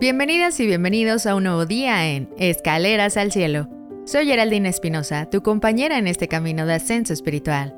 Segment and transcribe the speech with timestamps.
[0.00, 3.68] Bienvenidas y bienvenidos a un nuevo día en Escaleras al Cielo.
[4.06, 7.76] Soy Geraldine Espinosa, tu compañera en este camino de ascenso espiritual.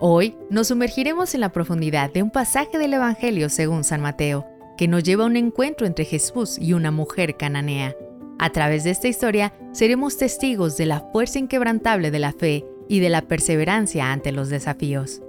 [0.00, 4.88] Hoy nos sumergiremos en la profundidad de un pasaje del Evangelio según San Mateo, que
[4.88, 7.94] nos lleva a un encuentro entre Jesús y una mujer cananea.
[8.40, 12.98] A través de esta historia seremos testigos de la fuerza inquebrantable de la fe y
[12.98, 15.22] de la perseverancia ante los desafíos.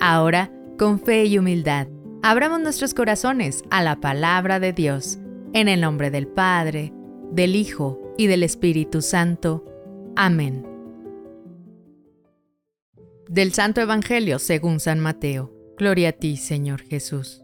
[0.00, 1.86] Ahora, con fe y humildad,
[2.20, 5.20] abramos nuestros corazones a la palabra de Dios
[5.54, 6.92] en el nombre del Padre,
[7.30, 9.64] del Hijo y del Espíritu Santo.
[10.16, 10.66] Amén.
[13.28, 15.52] Del Santo Evangelio según San Mateo.
[15.78, 17.42] Gloria a ti, Señor Jesús.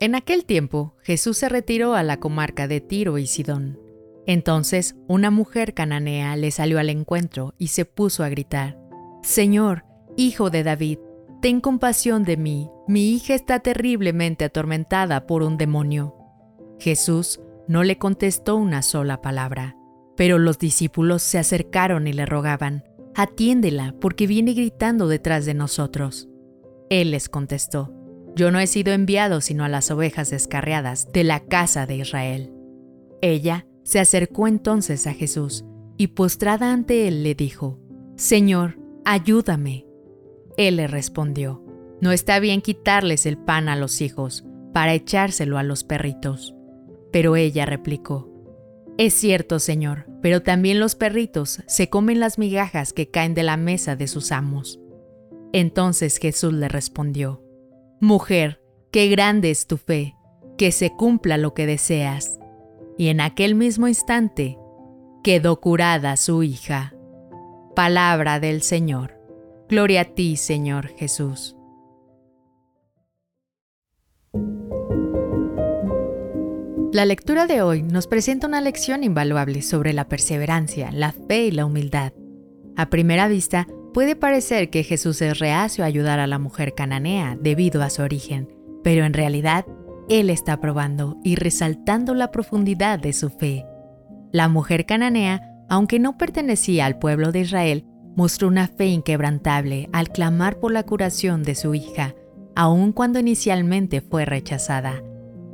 [0.00, 3.78] En aquel tiempo, Jesús se retiró a la comarca de Tiro y Sidón.
[4.26, 8.76] Entonces, una mujer cananea le salió al encuentro y se puso a gritar,
[9.22, 9.84] Señor,
[10.16, 10.98] Hijo de David,
[11.40, 16.19] ten compasión de mí, mi hija está terriblemente atormentada por un demonio.
[16.80, 19.76] Jesús no le contestó una sola palabra,
[20.16, 26.28] pero los discípulos se acercaron y le rogaban, Atiéndela, porque viene gritando detrás de nosotros.
[26.88, 27.92] Él les contestó,
[28.34, 32.52] Yo no he sido enviado sino a las ovejas descarriadas de la casa de Israel.
[33.20, 35.64] Ella se acercó entonces a Jesús
[35.98, 37.78] y postrada ante él le dijo,
[38.16, 39.86] Señor, ayúdame.
[40.56, 41.62] Él le respondió,
[42.00, 46.54] No está bien quitarles el pan a los hijos para echárselo a los perritos.
[47.12, 48.28] Pero ella replicó,
[48.98, 53.56] Es cierto, Señor, pero también los perritos se comen las migajas que caen de la
[53.56, 54.80] mesa de sus amos.
[55.52, 57.42] Entonces Jesús le respondió,
[58.00, 60.14] Mujer, qué grande es tu fe,
[60.56, 62.38] que se cumpla lo que deseas.
[62.96, 64.58] Y en aquel mismo instante
[65.24, 66.94] quedó curada su hija.
[67.74, 69.18] Palabra del Señor.
[69.68, 71.56] Gloria a ti, Señor Jesús.
[76.92, 81.50] La lectura de hoy nos presenta una lección invaluable sobre la perseverancia, la fe y
[81.52, 82.12] la humildad.
[82.76, 87.38] A primera vista, puede parecer que Jesús es reacio a ayudar a la mujer cananea
[87.40, 88.48] debido a su origen,
[88.82, 89.66] pero en realidad,
[90.08, 93.64] Él está probando y resaltando la profundidad de su fe.
[94.32, 97.84] La mujer cananea, aunque no pertenecía al pueblo de Israel,
[98.16, 102.16] mostró una fe inquebrantable al clamar por la curación de su hija,
[102.56, 105.04] aun cuando inicialmente fue rechazada.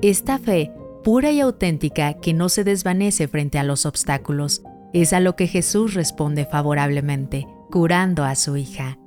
[0.00, 0.72] Esta fe
[1.06, 4.62] pura y auténtica que no se desvanece frente a los obstáculos,
[4.92, 8.98] es a lo que Jesús responde favorablemente, curando a su hija.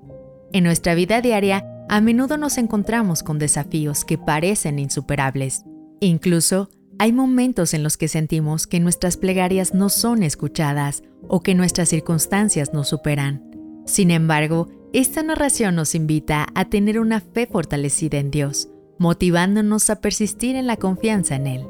[0.53, 5.65] En nuestra vida diaria, a menudo nos encontramos con desafíos que parecen insuperables.
[5.99, 11.53] Incluso, hay momentos en los que sentimos que nuestras plegarias no son escuchadas o que
[11.53, 13.43] nuestras circunstancias nos superan.
[13.85, 19.99] Sin embargo, esta narración nos invita a tener una fe fortalecida en Dios, motivándonos a
[19.99, 21.67] persistir en la confianza en Él.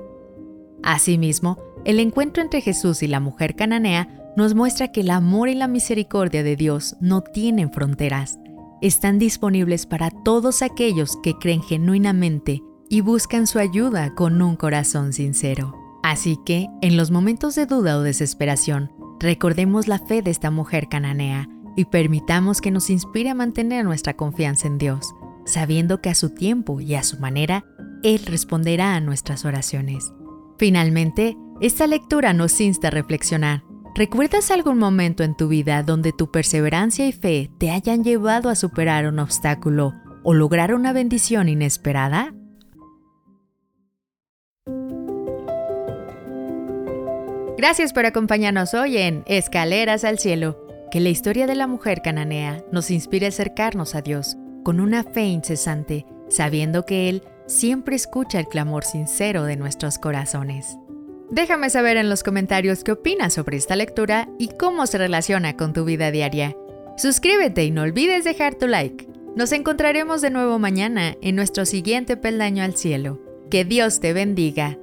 [0.84, 5.56] Asimismo, el encuentro entre Jesús y la mujer cananea nos muestra que el amor y
[5.56, 8.40] la misericordia de Dios no tienen fronteras.
[8.82, 15.14] Están disponibles para todos aquellos que creen genuinamente y buscan su ayuda con un corazón
[15.14, 15.76] sincero.
[16.04, 20.88] Así que, en los momentos de duda o desesperación, recordemos la fe de esta mujer
[20.90, 25.14] cananea y permitamos que nos inspire a mantener nuestra confianza en Dios,
[25.46, 27.66] sabiendo que a su tiempo y a su manera,
[28.04, 30.14] Él responderá a nuestras oraciones.
[30.60, 33.64] Finalmente, esta lectura nos insta a reflexionar.
[33.96, 38.56] ¿Recuerdas algún momento en tu vida donde tu perseverancia y fe te hayan llevado a
[38.56, 42.34] superar un obstáculo o lograr una bendición inesperada?
[47.58, 50.68] Gracias por acompañarnos hoy en Escaleras al Cielo.
[50.92, 55.06] Que la historia de la mujer cananea nos inspire a acercarnos a Dios con una
[55.06, 60.78] fe incesante, sabiendo que Él siempre escucha el clamor sincero de nuestros corazones.
[61.32, 65.74] Déjame saber en los comentarios qué opinas sobre esta lectura y cómo se relaciona con
[65.74, 66.56] tu vida diaria.
[66.98, 69.08] Suscríbete y no olvides dejar tu like.
[69.36, 73.20] Nos encontraremos de nuevo mañana en nuestro siguiente peldaño al cielo.
[73.50, 74.78] Que Dios te bendiga.